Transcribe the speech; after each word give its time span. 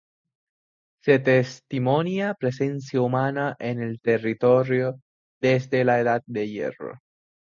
Se 1.03 1.19
testimonia 1.19 2.33
presencia 2.33 2.99
humana 2.99 3.55
en 3.59 3.79
el 3.83 4.01
territorio 4.01 4.99
desde 5.39 5.83
la 5.85 5.99
Edad 5.99 6.23
de 6.25 6.47
Hierro. 6.49 6.97